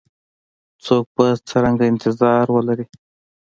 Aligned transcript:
څوک 0.85 1.05
به 1.15 1.25
څرنګه 1.49 1.85
انتظار 1.91 2.45
ولري؟ 2.51 2.85